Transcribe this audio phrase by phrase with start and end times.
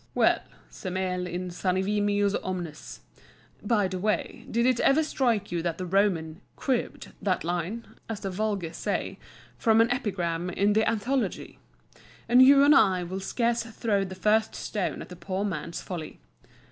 [0.15, 3.01] Well, semel insanivimus omnes
[3.61, 8.21] (by the way, did it ever strike you that the Roman "cribbed" that line, as
[8.21, 9.19] the vulgar say,
[9.59, 11.59] from an epigram in the Anthology?),
[12.27, 16.19] and you and I will scarce throw the first stone at the poor man's folly.